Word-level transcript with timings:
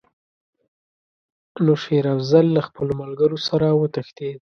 نو 1.65 1.73
شېر 1.83 2.05
افضل 2.15 2.45
له 2.55 2.61
خپلو 2.67 2.91
ملګرو 3.01 3.37
سره 3.47 3.67
وتښتېد. 3.79 4.39